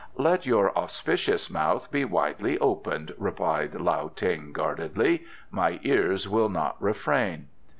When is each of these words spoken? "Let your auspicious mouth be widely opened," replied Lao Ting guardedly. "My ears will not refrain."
"Let 0.17 0.47
your 0.47 0.75
auspicious 0.75 1.51
mouth 1.51 1.91
be 1.91 2.05
widely 2.05 2.57
opened," 2.57 3.13
replied 3.19 3.75
Lao 3.75 4.07
Ting 4.07 4.51
guardedly. 4.51 5.25
"My 5.51 5.79
ears 5.83 6.27
will 6.27 6.49
not 6.49 6.75
refrain." 6.81 7.49